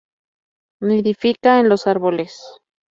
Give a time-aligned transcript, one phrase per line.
[0.81, 2.41] Nidifica en los árboles.